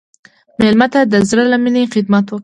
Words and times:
مېلمه 0.59 0.87
ته 0.93 0.99
د 1.11 1.15
زړه 1.29 1.43
له 1.51 1.57
میني 1.63 1.83
خدمت 1.93 2.25
وکړه. 2.29 2.37